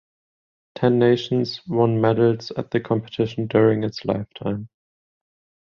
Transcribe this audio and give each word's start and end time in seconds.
Ten 0.73 0.97
nations 0.97 1.61
won 1.67 2.01
medals 2.01 2.49
at 2.57 2.71
the 2.71 2.79
competition 2.79 3.45
during 3.45 3.83
its 3.83 4.03
lifetime. 4.03 4.67